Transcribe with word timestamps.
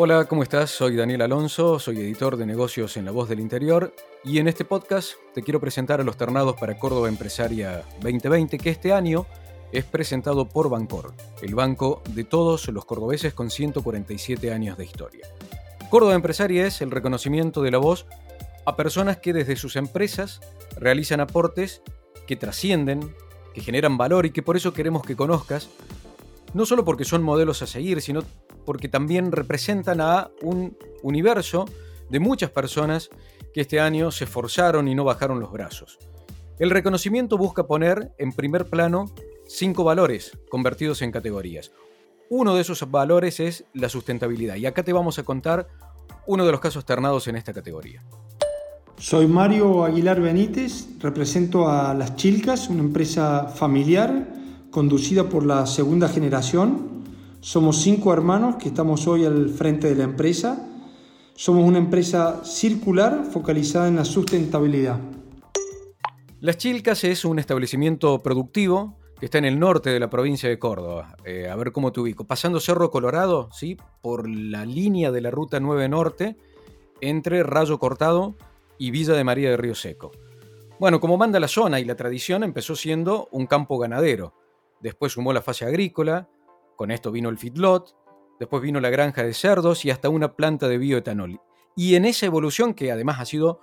Hola, 0.00 0.26
¿cómo 0.26 0.44
estás? 0.44 0.70
Soy 0.70 0.94
Daniel 0.94 1.22
Alonso, 1.22 1.80
soy 1.80 1.98
editor 1.98 2.36
de 2.36 2.46
negocios 2.46 2.96
en 2.96 3.04
La 3.04 3.10
Voz 3.10 3.28
del 3.28 3.40
Interior 3.40 3.92
y 4.22 4.38
en 4.38 4.46
este 4.46 4.64
podcast 4.64 5.14
te 5.34 5.42
quiero 5.42 5.58
presentar 5.58 6.00
a 6.00 6.04
los 6.04 6.16
ternados 6.16 6.54
para 6.54 6.78
Córdoba 6.78 7.08
Empresaria 7.08 7.82
2020 8.00 8.58
que 8.58 8.70
este 8.70 8.92
año 8.92 9.26
es 9.72 9.84
presentado 9.84 10.48
por 10.48 10.70
Bancor, 10.70 11.14
el 11.42 11.56
banco 11.56 12.00
de 12.10 12.22
todos 12.22 12.68
los 12.68 12.84
cordobeses 12.84 13.34
con 13.34 13.50
147 13.50 14.52
años 14.52 14.78
de 14.78 14.84
historia. 14.84 15.26
Córdoba 15.90 16.14
Empresaria 16.14 16.64
es 16.64 16.80
el 16.80 16.92
reconocimiento 16.92 17.60
de 17.62 17.72
la 17.72 17.78
voz 17.78 18.06
a 18.66 18.76
personas 18.76 19.16
que 19.16 19.32
desde 19.32 19.56
sus 19.56 19.74
empresas 19.74 20.40
realizan 20.76 21.18
aportes 21.18 21.82
que 22.28 22.36
trascienden, 22.36 23.16
que 23.52 23.62
generan 23.62 23.98
valor 23.98 24.26
y 24.26 24.30
que 24.30 24.44
por 24.44 24.56
eso 24.56 24.72
queremos 24.72 25.02
que 25.02 25.16
conozcas, 25.16 25.68
no 26.54 26.66
solo 26.66 26.84
porque 26.84 27.04
son 27.04 27.22
modelos 27.22 27.62
a 27.62 27.66
seguir, 27.66 28.00
sino 28.00 28.22
porque 28.64 28.88
también 28.88 29.32
representan 29.32 30.00
a 30.00 30.30
un 30.42 30.76
universo 31.02 31.66
de 32.10 32.20
muchas 32.20 32.50
personas 32.50 33.10
que 33.52 33.62
este 33.62 33.80
año 33.80 34.10
se 34.10 34.24
esforzaron 34.24 34.88
y 34.88 34.94
no 34.94 35.04
bajaron 35.04 35.40
los 35.40 35.52
brazos. 35.52 35.98
El 36.58 36.70
reconocimiento 36.70 37.38
busca 37.38 37.66
poner 37.66 38.12
en 38.18 38.32
primer 38.32 38.66
plano 38.66 39.12
cinco 39.46 39.84
valores 39.84 40.36
convertidos 40.50 41.02
en 41.02 41.12
categorías. 41.12 41.72
Uno 42.30 42.54
de 42.54 42.62
esos 42.62 42.90
valores 42.90 43.40
es 43.40 43.64
la 43.72 43.88
sustentabilidad 43.88 44.56
y 44.56 44.66
acá 44.66 44.82
te 44.82 44.92
vamos 44.92 45.18
a 45.18 45.22
contar 45.22 45.68
uno 46.26 46.44
de 46.44 46.52
los 46.52 46.60
casos 46.60 46.84
ternados 46.84 47.26
en 47.28 47.36
esta 47.36 47.54
categoría. 47.54 48.02
Soy 48.98 49.26
Mario 49.28 49.84
Aguilar 49.84 50.20
Benítez, 50.20 50.88
represento 50.98 51.68
a 51.68 51.94
Las 51.94 52.16
Chilcas, 52.16 52.68
una 52.68 52.80
empresa 52.80 53.44
familiar 53.48 54.37
conducida 54.70 55.28
por 55.28 55.44
la 55.44 55.66
segunda 55.66 56.08
generación. 56.08 57.04
Somos 57.40 57.80
cinco 57.82 58.12
hermanos 58.12 58.56
que 58.56 58.68
estamos 58.68 59.06
hoy 59.06 59.24
al 59.24 59.48
frente 59.50 59.88
de 59.88 59.96
la 59.96 60.04
empresa. 60.04 60.68
Somos 61.34 61.64
una 61.64 61.78
empresa 61.78 62.44
circular 62.44 63.24
focalizada 63.30 63.88
en 63.88 63.96
la 63.96 64.04
sustentabilidad. 64.04 64.98
Las 66.40 66.56
Chilcas 66.56 67.04
es 67.04 67.24
un 67.24 67.38
establecimiento 67.38 68.20
productivo 68.20 68.96
que 69.18 69.26
está 69.26 69.38
en 69.38 69.44
el 69.44 69.58
norte 69.58 69.90
de 69.90 69.98
la 69.98 70.10
provincia 70.10 70.48
de 70.48 70.58
Córdoba. 70.58 71.16
Eh, 71.24 71.48
a 71.48 71.56
ver 71.56 71.72
cómo 71.72 71.92
te 71.92 72.00
ubico. 72.00 72.24
Pasando 72.24 72.60
Cerro 72.60 72.90
Colorado, 72.90 73.48
¿sí? 73.52 73.76
por 74.00 74.28
la 74.28 74.64
línea 74.64 75.10
de 75.10 75.20
la 75.20 75.30
Ruta 75.30 75.58
9 75.58 75.88
Norte, 75.88 76.36
entre 77.00 77.42
Rayo 77.42 77.78
Cortado 77.78 78.36
y 78.78 78.90
Villa 78.90 79.14
de 79.14 79.24
María 79.24 79.50
de 79.50 79.56
Río 79.56 79.74
Seco. 79.74 80.12
Bueno, 80.78 81.00
como 81.00 81.16
manda 81.16 81.40
la 81.40 81.48
zona 81.48 81.80
y 81.80 81.84
la 81.84 81.96
tradición, 81.96 82.44
empezó 82.44 82.76
siendo 82.76 83.28
un 83.32 83.46
campo 83.46 83.78
ganadero. 83.78 84.34
Después 84.80 85.12
sumó 85.12 85.32
la 85.32 85.42
fase 85.42 85.64
agrícola, 85.64 86.28
con 86.76 86.90
esto 86.90 87.10
vino 87.10 87.28
el 87.28 87.38
feedlot, 87.38 87.96
después 88.38 88.62
vino 88.62 88.80
la 88.80 88.90
granja 88.90 89.22
de 89.22 89.34
cerdos 89.34 89.84
y 89.84 89.90
hasta 89.90 90.08
una 90.08 90.34
planta 90.36 90.68
de 90.68 90.78
bioetanol. 90.78 91.40
Y 91.76 91.94
en 91.94 92.04
esa 92.04 92.26
evolución, 92.26 92.74
que 92.74 92.92
además 92.92 93.20
ha 93.20 93.24
sido 93.24 93.60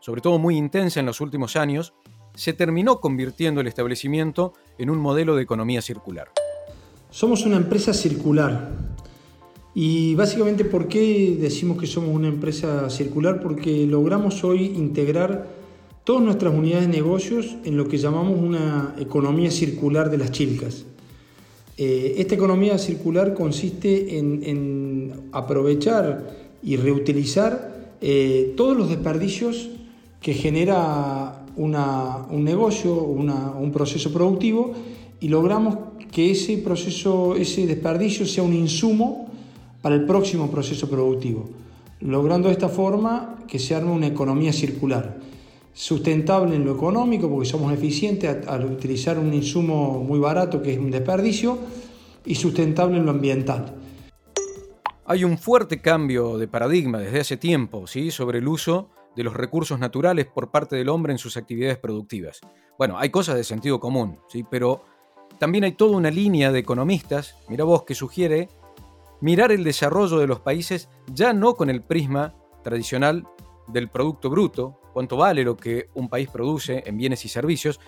sobre 0.00 0.22
todo 0.22 0.38
muy 0.38 0.56
intensa 0.56 1.00
en 1.00 1.06
los 1.06 1.20
últimos 1.20 1.56
años, 1.56 1.92
se 2.34 2.52
terminó 2.52 3.00
convirtiendo 3.00 3.60
el 3.60 3.66
establecimiento 3.66 4.54
en 4.78 4.90
un 4.90 4.98
modelo 4.98 5.36
de 5.36 5.42
economía 5.42 5.82
circular. 5.82 6.30
Somos 7.10 7.44
una 7.44 7.56
empresa 7.56 7.92
circular. 7.92 8.70
Y 9.74 10.14
básicamente, 10.14 10.64
¿por 10.64 10.88
qué 10.88 11.36
decimos 11.38 11.78
que 11.78 11.86
somos 11.86 12.14
una 12.14 12.28
empresa 12.28 12.88
circular? 12.90 13.40
Porque 13.40 13.86
logramos 13.86 14.42
hoy 14.42 14.64
integrar 14.66 15.59
todas 16.04 16.22
nuestras 16.22 16.54
unidades 16.54 16.86
de 16.86 16.92
negocios 16.92 17.56
en 17.64 17.76
lo 17.76 17.88
que 17.88 17.98
llamamos 17.98 18.38
una 18.38 18.94
economía 18.98 19.50
circular 19.50 20.10
de 20.10 20.18
las 20.18 20.30
chilcas. 20.30 20.84
Eh, 21.76 22.14
esta 22.18 22.34
economía 22.34 22.76
circular 22.78 23.32
consiste 23.34 24.18
en, 24.18 25.28
aprovechar 25.32 26.36
y 26.62 26.76
reutilizar 26.76 27.94
eh, 28.00 28.52
todos 28.56 28.76
los 28.76 28.88
desperdicios 28.88 29.70
que 30.20 30.34
genera 30.34 31.46
un 31.56 32.44
negocio, 32.44 32.94
un 32.94 33.72
proceso 33.72 34.12
productivo 34.12 34.74
y 35.20 35.28
logramos 35.28 35.76
que 36.10 36.30
ese 36.30 36.58
proceso, 36.58 37.36
ese 37.36 37.66
desperdicio 37.66 38.26
sea 38.26 38.42
un 38.42 38.54
insumo 38.54 39.28
para 39.82 39.94
el 39.94 40.04
próximo 40.04 40.50
proceso 40.50 40.88
productivo, 40.88 41.48
logrando 42.00 42.48
de 42.48 42.52
esta 42.52 42.68
forma 42.68 43.38
que 43.48 43.58
se 43.58 43.74
arme 43.74 43.92
una 43.92 44.06
economía 44.06 44.52
circular, 44.52 45.18
sustentable 45.72 46.56
en 46.56 46.64
lo 46.64 46.72
económico 46.72 47.30
porque 47.30 47.48
somos 47.48 47.72
eficientes 47.72 48.46
al 48.46 48.64
utilizar 48.64 49.18
un 49.18 49.32
insumo 49.32 50.02
muy 50.02 50.18
barato 50.18 50.60
que 50.60 50.72
es 50.72 50.78
un 50.78 50.90
desperdicio 50.90 51.58
y 52.24 52.34
sustentable 52.34 52.98
en 52.98 53.04
lo 53.04 53.12
ambiental. 53.12 53.74
Hay 55.06 55.24
un 55.24 55.38
fuerte 55.38 55.80
cambio 55.80 56.38
de 56.38 56.46
paradigma 56.48 56.98
desde 56.98 57.20
hace 57.20 57.36
tiempo 57.36 57.86
¿sí? 57.86 58.10
sobre 58.10 58.38
el 58.38 58.48
uso 58.48 58.90
de 59.16 59.24
los 59.24 59.34
recursos 59.34 59.78
naturales 59.78 60.26
por 60.26 60.50
parte 60.50 60.76
del 60.76 60.88
hombre 60.88 61.12
en 61.12 61.18
sus 61.18 61.36
actividades 61.36 61.78
productivas. 61.78 62.40
Bueno, 62.78 62.98
hay 62.98 63.10
cosas 63.10 63.36
de 63.36 63.44
sentido 63.44 63.80
común, 63.80 64.18
¿sí? 64.28 64.44
pero 64.48 64.82
también 65.38 65.64
hay 65.64 65.72
toda 65.72 65.96
una 65.96 66.10
línea 66.10 66.52
de 66.52 66.60
economistas, 66.60 67.34
mira 67.48 67.64
vos, 67.64 67.84
que 67.84 67.94
sugiere 67.94 68.48
mirar 69.20 69.52
el 69.52 69.64
desarrollo 69.64 70.18
de 70.18 70.26
los 70.26 70.40
países 70.40 70.88
ya 71.12 71.32
no 71.32 71.54
con 71.54 71.70
el 71.70 71.82
prisma 71.82 72.34
tradicional 72.62 73.26
del 73.68 73.88
Producto 73.88 74.30
Bruto, 74.30 74.79
cuánto 74.92 75.16
vale 75.16 75.44
lo 75.44 75.56
que 75.56 75.88
un 75.94 76.08
país 76.08 76.28
produce 76.28 76.82
en 76.86 76.96
bienes 76.96 77.24
y 77.24 77.28
servicios, 77.28 77.80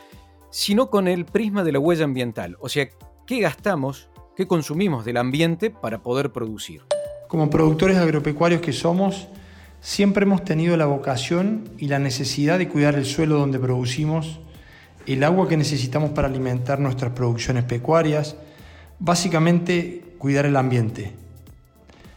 sino 0.50 0.90
con 0.90 1.08
el 1.08 1.24
prisma 1.24 1.64
de 1.64 1.72
la 1.72 1.78
huella 1.78 2.04
ambiental, 2.04 2.56
o 2.60 2.68
sea, 2.68 2.88
qué 3.26 3.40
gastamos, 3.40 4.10
qué 4.36 4.46
consumimos 4.46 5.04
del 5.04 5.16
ambiente 5.16 5.70
para 5.70 6.02
poder 6.02 6.32
producir. 6.32 6.82
Como 7.28 7.48
productores 7.48 7.96
agropecuarios 7.96 8.60
que 8.60 8.72
somos, 8.72 9.28
siempre 9.80 10.24
hemos 10.24 10.44
tenido 10.44 10.76
la 10.76 10.86
vocación 10.86 11.70
y 11.78 11.88
la 11.88 11.98
necesidad 11.98 12.58
de 12.58 12.68
cuidar 12.68 12.94
el 12.94 13.06
suelo 13.06 13.38
donde 13.38 13.58
producimos, 13.58 14.40
el 15.06 15.24
agua 15.24 15.48
que 15.48 15.56
necesitamos 15.56 16.10
para 16.10 16.28
alimentar 16.28 16.78
nuestras 16.78 17.12
producciones 17.12 17.64
pecuarias, 17.64 18.36
básicamente 18.98 20.14
cuidar 20.18 20.46
el 20.46 20.56
ambiente. 20.56 21.12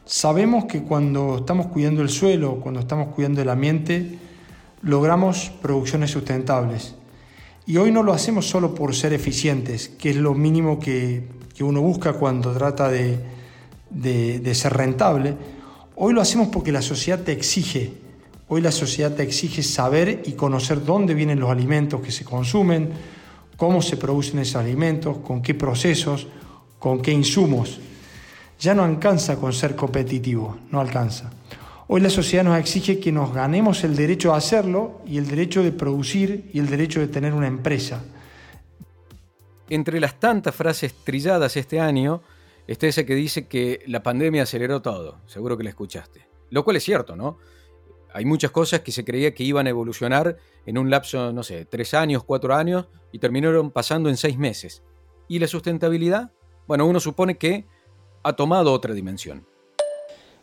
Sabemos 0.06 0.66
que 0.66 0.84
cuando 0.84 1.38
estamos 1.38 1.67
cuidando 1.67 2.03
el 2.03 2.09
suelo, 2.09 2.59
cuando 2.62 2.79
estamos 2.79 3.16
cuidando 3.16 3.41
el 3.41 3.50
ambiente, 3.50 4.19
logramos 4.81 5.51
producciones 5.61 6.11
sustentables. 6.11 6.95
Y 7.65 7.77
hoy 7.77 7.91
no 7.91 8.03
lo 8.03 8.13
hacemos 8.13 8.47
solo 8.47 8.75
por 8.75 8.95
ser 8.95 9.13
eficientes, 9.13 9.89
que 9.89 10.11
es 10.11 10.15
lo 10.15 10.33
mínimo 10.33 10.79
que, 10.79 11.33
uno 11.61 11.81
busca 11.81 12.13
cuando 12.13 12.51
trata 12.51 12.89
de, 12.89 13.17
de 13.89 14.55
ser 14.55 14.73
rentable. 14.73 15.35
Hoy 15.95 16.13
lo 16.13 16.19
hacemos 16.21 16.49
porque 16.49 16.73
la 16.73 16.81
sociedad 16.81 17.23
te 17.23 17.31
exige. 17.31 17.93
Hoy 18.49 18.61
la 18.61 18.71
sociedad 18.71 19.15
te 19.15 19.23
exige 19.23 19.63
saber 19.63 20.23
y 20.25 20.33
conocer 20.33 20.83
dónde 20.83 21.13
vienen 21.13 21.39
los 21.39 21.49
alimentos 21.49 22.01
que 22.01 22.11
se 22.11 22.25
consumen, 22.25 22.89
cómo 23.55 23.81
se 23.81 23.95
producen 23.95 24.39
esos 24.39 24.57
alimentos, 24.57 25.19
con 25.19 25.41
qué 25.41 25.53
procesos, 25.53 26.27
con 26.77 27.01
qué 27.01 27.11
insumos 27.11 27.79
ya 28.59 28.73
no 28.73 28.83
alcanza 28.83 29.35
con 29.35 29.53
ser 29.53 29.75
competitivo, 29.75 30.57
no 30.71 30.79
alcanza. 30.79 31.29
Hoy 31.87 32.02
la 32.02 32.09
sociedad 32.09 32.43
nos 32.43 32.58
exige 32.58 32.99
que 32.99 33.11
nos 33.11 33.32
ganemos 33.32 33.84
el 33.84 33.96
derecho 33.96 34.34
a 34.34 34.37
hacerlo 34.37 35.02
y 35.05 35.20
el 35.20 35.28
derecho 35.28 35.61
de 35.61 35.72
producir 35.72 36.49
y 36.52 36.58
el 36.58 36.67
derecho 36.67 36.99
de 36.99 37.08
tener 37.08 37.32
una 37.34 37.46
empresa. 37.46 38.03
Entre 39.70 39.99
las 39.99 40.20
tantas 40.20 40.55
frases 40.55 40.96
trilladas 41.03 41.55
este 41.58 41.79
año 41.79 42.23
está 42.66 42.87
esa 42.87 43.03
que 43.03 43.14
dice 43.14 43.47
que 43.47 43.84
la 43.85 44.02
pandemia 44.02 44.43
aceleró 44.43 44.82
todo, 44.82 45.20
seguro 45.28 45.58
que 45.58 45.64
la 45.64 45.70
escuchaste. 45.70 46.28
Lo 46.49 46.64
cual 46.64 46.78
es 46.78 46.84
cierto, 46.84 47.16
¿no? 47.16 47.37
Hay 48.14 48.26
muchas 48.26 48.49
cosas 48.49 48.79
que 48.79 48.91
se 48.91 49.05
creía 49.05 49.35
que 49.35 49.43
iban 49.43 49.67
a 49.67 49.70
evolucionar 49.70 50.38
en 50.66 50.79
un 50.79 50.90
lapso, 50.90 51.31
no 51.34 51.43
sé, 51.43 51.66
tres 51.66 51.93
años, 51.93 52.23
cuatro 52.23 52.55
años, 52.55 52.88
y 53.11 53.20
terminaron 53.20 53.70
pasando 53.70 54.09
en 54.09 54.17
seis 54.17 54.40
meses. 54.40 54.81
¿Y 55.28 55.38
la 55.38 55.47
sustentabilidad? 55.47 56.31
Bueno, 56.66 56.88
uno 56.88 56.99
supone 56.99 57.38
que 57.38 57.66
ha 58.23 58.34
tomado 58.34 58.73
otra 58.73 58.93
dimensión. 58.96 59.46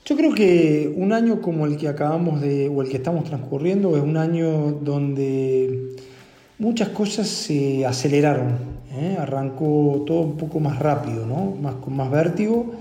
Yo 0.04 0.16
creo 0.16 0.34
que 0.34 0.92
un 0.96 1.12
año 1.12 1.40
como 1.40 1.64
el 1.64 1.76
que 1.76 1.86
acabamos 1.86 2.40
de, 2.40 2.68
o 2.68 2.82
el 2.82 2.88
que 2.88 2.96
estamos 2.96 3.22
transcurriendo, 3.22 3.96
es 3.96 4.02
un 4.02 4.16
año 4.16 4.72
donde 4.72 5.94
muchas 6.58 6.88
cosas 6.88 7.28
se 7.28 7.86
aceleraron. 7.86 8.58
¿eh? 8.92 9.16
Arrancó 9.16 10.02
todo 10.04 10.22
un 10.22 10.36
poco 10.36 10.58
más 10.58 10.80
rápido, 10.80 11.24
¿no? 11.24 11.54
más, 11.62 11.76
con 11.76 11.94
más 11.94 12.10
vértigo. 12.10 12.72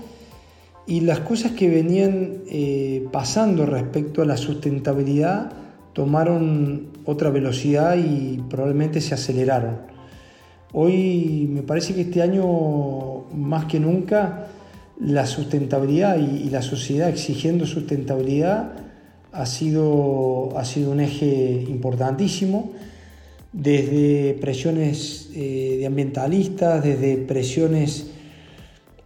y 0.84 1.02
las 1.02 1.20
cosas 1.20 1.52
que 1.52 1.68
venían 1.68 2.42
eh, 2.48 3.06
pasando 3.12 3.66
respecto 3.66 4.22
a 4.22 4.24
la 4.24 4.36
sustentabilidad 4.36 5.52
tomaron 5.92 6.88
otra 7.04 7.30
velocidad 7.30 7.96
y 7.96 8.42
probablemente 8.50 9.00
se 9.00 9.14
aceleraron. 9.14 9.76
Hoy 10.72 11.48
me 11.48 11.62
parece 11.62 11.94
que 11.94 12.00
este 12.00 12.20
año 12.20 13.28
más 13.32 13.66
que 13.66 13.78
nunca 13.78 14.48
la 15.00 15.26
sustentabilidad 15.26 16.18
y, 16.18 16.50
la 16.50 16.62
sociedad 16.62 17.08
exigiendo 17.08 17.66
sustentabilidad 17.66 18.72
ha 19.32 19.46
sido, 19.46 20.56
ha 20.56 20.64
sido 20.64 20.92
un 20.92 21.00
eje 21.00 21.64
importantísimo, 21.68 22.72
desde 23.52 24.34
presiones 24.40 25.30
eh, 25.34 25.76
de 25.78 25.86
ambientalistas, 25.86 26.82
desde 26.82 27.16
presiones 27.18 28.10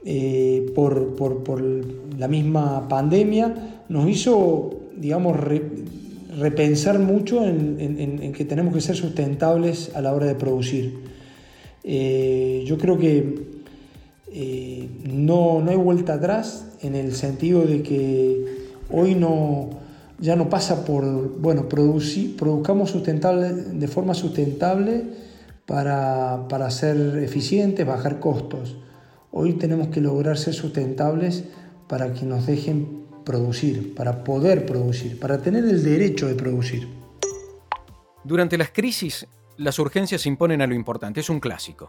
eh, 0.04 0.70
por, 0.74 1.16
la 2.16 2.28
misma 2.28 2.88
pandemia, 2.88 3.82
nos 3.88 4.08
hizo, 4.08 4.70
digamos, 4.96 5.36
repensar 6.38 6.98
mucho 6.98 7.44
en, 7.44 8.32
que 8.32 8.44
tenemos 8.44 8.74
que 8.74 8.80
ser 8.80 8.96
sustentables 8.96 9.90
a 9.94 10.00
la 10.00 10.14
hora 10.14 10.26
de 10.26 10.34
producir. 10.34 10.94
Eh, 11.82 12.62
yo 12.66 12.78
creo 12.78 12.98
que 12.98 13.55
eh, 14.38 14.90
no, 15.04 15.62
no 15.62 15.70
hay 15.70 15.78
vuelta 15.78 16.12
atrás 16.12 16.66
en 16.82 16.94
el 16.94 17.14
sentido 17.14 17.62
de 17.62 17.82
que 17.82 18.68
hoy 18.90 19.14
no, 19.14 19.70
ya 20.18 20.36
no 20.36 20.50
pasa 20.50 20.84
por, 20.84 21.40
bueno, 21.40 21.70
producir, 21.70 22.36
produzcamos 22.36 22.90
sustentable, 22.90 23.54
de 23.54 23.88
forma 23.88 24.12
sustentable 24.12 25.04
para, 25.64 26.48
para 26.50 26.70
ser 26.70 27.16
eficientes, 27.24 27.86
bajar 27.86 28.20
costos. 28.20 28.76
Hoy 29.32 29.54
tenemos 29.54 29.88
que 29.88 30.02
lograr 30.02 30.36
ser 30.36 30.52
sustentables 30.52 31.44
para 31.88 32.12
que 32.12 32.26
nos 32.26 32.46
dejen 32.46 33.06
producir, 33.24 33.94
para 33.94 34.22
poder 34.22 34.66
producir, 34.66 35.18
para 35.18 35.40
tener 35.40 35.64
el 35.64 35.82
derecho 35.82 36.28
de 36.28 36.34
producir. 36.34 36.86
Durante 38.22 38.58
las 38.58 38.68
crisis, 38.70 39.26
las 39.56 39.78
urgencias 39.78 40.20
se 40.20 40.28
imponen 40.28 40.60
a 40.60 40.66
lo 40.66 40.74
importante, 40.74 41.20
es 41.20 41.30
un 41.30 41.40
clásico. 41.40 41.88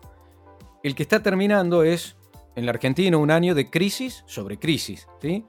El 0.81 0.95
que 0.95 1.03
está 1.03 1.21
terminando 1.21 1.83
es, 1.83 2.16
en 2.57 2.65
la 2.65 2.71
Argentina, 2.71 3.17
un 3.17 3.29
año 3.29 3.53
de 3.53 3.69
crisis 3.69 4.23
sobre 4.25 4.57
crisis, 4.57 5.07
¿sí? 5.21 5.45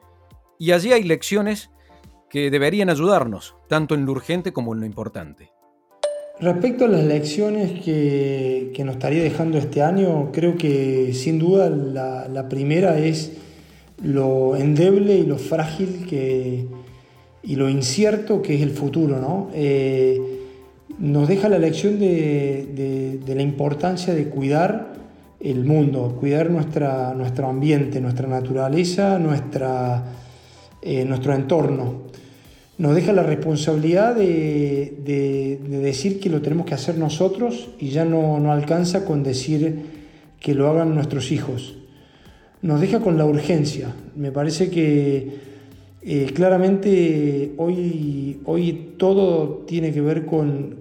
Y 0.58 0.72
allí 0.72 0.92
hay 0.92 1.02
lecciones 1.04 1.70
que 2.28 2.50
deberían 2.50 2.90
ayudarnos, 2.90 3.56
tanto 3.66 3.94
en 3.94 4.04
lo 4.04 4.12
urgente 4.12 4.52
como 4.52 4.74
en 4.74 4.80
lo 4.80 4.86
importante. 4.86 5.50
Respecto 6.38 6.84
a 6.84 6.88
las 6.88 7.02
lecciones 7.02 7.82
que, 7.82 8.70
nos 8.84 8.96
estaría 8.96 9.22
dejando 9.22 9.56
este 9.56 9.82
año, 9.82 10.30
creo 10.32 10.56
que 10.56 11.14
sin 11.14 11.38
duda 11.38 11.70
la, 11.70 12.48
primera 12.48 12.98
es 12.98 13.32
lo 14.02 14.54
endeble 14.54 15.16
y 15.16 15.24
lo 15.24 15.38
frágil 15.38 16.06
que, 16.06 16.66
y 17.42 17.56
lo 17.56 17.70
incierto 17.70 18.42
que 18.42 18.54
es 18.54 18.62
el 18.62 18.70
futuro. 18.70 19.18
¿no? 19.18 19.50
Eh, 19.54 20.20
nos 20.98 21.26
deja 21.26 21.48
la 21.48 21.58
lección 21.58 21.98
de, 21.98 23.18
la 23.26 23.42
importancia 23.42 24.14
de 24.14 24.28
cuidar 24.28 24.92
el 25.40 25.64
mundo, 25.64 26.16
cuidar 26.18 26.50
nuestra, 26.50 27.14
nuestro 27.14 27.48
ambiente, 27.48 28.00
nuestra 28.00 28.28
naturaleza, 28.28 29.18
nuestra, 29.18 30.04
eh, 30.82 31.04
nuestro 31.04 31.34
entorno 31.34 32.08
nos 32.78 32.94
deja 32.94 33.12
la 33.12 33.24
responsabilidad 33.24 34.14
de, 34.14 35.58
decir 35.68 36.20
que 36.20 36.30
lo 36.30 36.40
tenemos 36.40 36.64
que 36.64 36.74
hacer 36.74 36.96
nosotros 36.96 37.70
y 37.80 37.88
ya 37.88 38.04
no, 38.04 38.52
alcanza 38.52 39.04
con 39.04 39.24
decir 39.24 39.80
que 40.38 40.54
lo 40.54 40.68
hagan 40.68 40.94
nuestros 40.94 41.32
hijos. 41.32 41.74
Nos 42.62 42.80
deja 42.80 43.00
con 43.00 43.18
la 43.18 43.24
urgencia. 43.24 43.92
Me 44.14 44.30
parece 44.30 44.70
que 44.70 45.38
eh, 46.02 46.30
claramente 46.32 47.54
hoy, 47.56 48.40
hoy 48.44 48.92
todo 48.96 49.64
tiene 49.66 49.92
que 49.92 50.00
ver 50.00 50.24
con, 50.24 50.76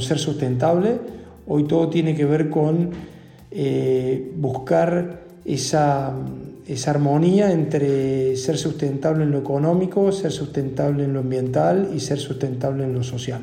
ser 0.00 0.18
sustentable, 0.18 0.98
hoy 1.46 1.64
todo 1.64 1.88
tiene 1.88 2.16
que 2.16 2.24
ver 2.24 2.50
con 2.50 2.90
eh, 3.54 4.32
buscar 4.36 5.22
esa 5.44 6.14
esa 6.66 6.92
armonía 6.92 7.52
entre 7.52 8.36
ser 8.36 8.56
sustentable 8.56 9.24
en 9.24 9.30
lo 9.30 9.38
económico, 9.38 10.12
ser 10.12 10.32
sustentable 10.32 11.04
en 11.04 11.12
lo 11.12 11.20
ambiental 11.20 11.90
y 11.94 12.00
ser 12.00 12.18
sustentable 12.18 12.84
en 12.84 12.94
lo 12.94 13.02
social. 13.02 13.42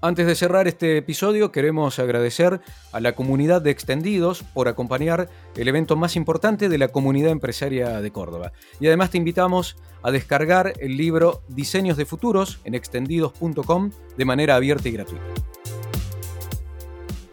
Antes 0.00 0.28
de 0.28 0.36
cerrar 0.36 0.68
este 0.68 0.96
episodio, 0.96 1.50
queremos 1.50 1.98
agradecer 1.98 2.60
a 2.92 3.00
la 3.00 3.16
comunidad 3.16 3.62
de 3.62 3.70
Extendidos 3.70 4.44
por 4.44 4.68
acompañar 4.68 5.28
el 5.56 5.66
evento 5.66 5.96
más 5.96 6.14
importante 6.14 6.68
de 6.68 6.78
la 6.78 6.88
comunidad 6.88 7.32
empresaria 7.32 8.00
de 8.00 8.10
Córdoba. 8.12 8.52
Y 8.78 8.86
además 8.86 9.10
te 9.10 9.18
invitamos 9.18 9.76
a 10.04 10.12
descargar 10.12 10.74
el 10.78 10.96
libro 10.96 11.42
Diseños 11.48 11.96
de 11.96 12.04
Futuros 12.04 12.60
en 12.64 12.76
extendidos.com 12.76 13.90
de 14.16 14.24
manera 14.24 14.54
abierta 14.54 14.88
y 14.88 14.92
gratuita. 14.92 15.24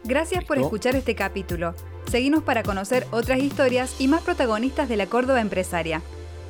Gracias 0.06 0.44
por 0.44 0.60
escuchar 0.60 0.96
este 0.96 1.16
capítulo. 1.16 1.74
Seguimos 2.12 2.44
para 2.44 2.62
conocer 2.62 3.07
otras 3.10 3.40
historias 3.40 4.00
y 4.00 4.07
más 4.07 4.22
protagonistas 4.22 4.88
de 4.88 4.98
la 4.98 5.07
Córdoba 5.07 5.42
empresaria. 5.42 6.04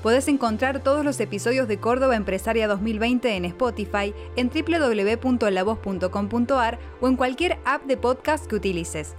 Puedes 0.04 0.28
encontrar 0.28 0.84
todos 0.84 1.06
los 1.06 1.22
episodios 1.22 1.70
de 1.70 1.80
Córdoba 1.80 2.18
Empresaria 2.18 2.68
2020 2.68 3.34
en 3.34 3.46
Spotify, 3.46 4.14
en 4.36 4.50
www.lavoz.com.ar 4.50 6.80
o 7.00 7.08
en 7.08 7.16
cualquier 7.16 7.58
app 7.64 7.86
de 7.86 7.96
podcast 7.96 8.46
que 8.46 8.56
utilices. 8.56 9.16